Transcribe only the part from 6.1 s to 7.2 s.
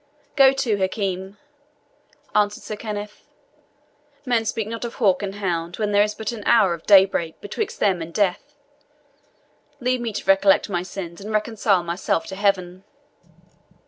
but an hour of day